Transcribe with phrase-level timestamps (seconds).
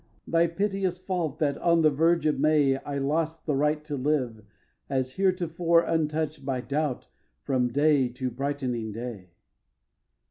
[0.25, 4.41] Thy piteous fault that, on the verge of May, I lost the right to live,
[4.89, 7.05] as heretofore, Untouched by doubt
[7.43, 9.29] from day to brightening day.